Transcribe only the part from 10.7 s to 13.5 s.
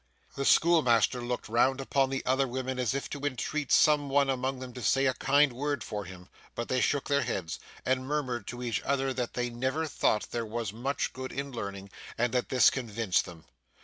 much good in learning, and that this convinced them.